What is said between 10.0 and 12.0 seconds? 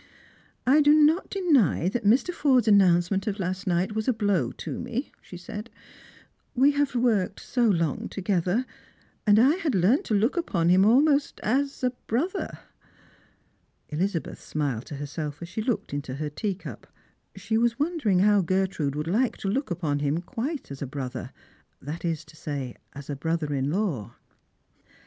to look upon him almost as a